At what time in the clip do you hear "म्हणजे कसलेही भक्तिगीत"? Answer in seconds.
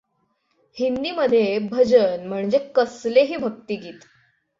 2.27-3.99